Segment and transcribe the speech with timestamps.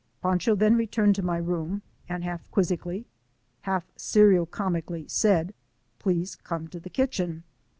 [0.23, 3.05] Pancho then returned to my room, and half quiz zically,
[3.61, 5.53] half serio comically said:"
[5.99, 7.43] Please come to the kitchen."